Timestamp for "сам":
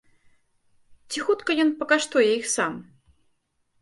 2.55-2.73